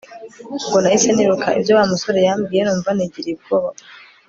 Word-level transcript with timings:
ubwo 0.63 0.77
nahise 0.81 1.09
nibuka 1.13 1.47
ibyo 1.59 1.73
wamusore 1.77 2.19
yambwiye 2.27 2.61
numva 2.63 2.89
nigiriye 2.93 3.35
ubwoba 3.37 3.67
gusa 3.75 3.85